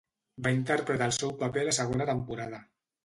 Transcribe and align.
Va 0.45 0.53
interpretar 0.53 1.09
el 1.13 1.15
seu 1.17 1.33
paper 1.43 1.61
a 1.65 1.67
la 1.71 1.75
segona 1.81 2.09
temporada. 2.15 2.63